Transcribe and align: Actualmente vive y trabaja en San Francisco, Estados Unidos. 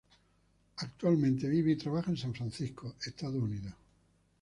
Actualmente 0.77 1.47
vive 1.47 1.73
y 1.73 1.75
trabaja 1.75 2.09
en 2.09 2.17
San 2.17 2.33
Francisco, 2.33 2.95
Estados 3.05 3.35
Unidos. 3.35 3.75